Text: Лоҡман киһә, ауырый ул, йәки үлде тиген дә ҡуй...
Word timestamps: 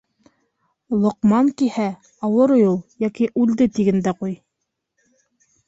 Лоҡман 1.03 1.51
киһә, 1.63 1.85
ауырый 2.29 2.65
ул, 2.71 2.81
йәки 3.07 3.29
үлде 3.45 3.71
тиген 3.79 4.05
дә 4.09 4.17
ҡуй... 4.25 4.37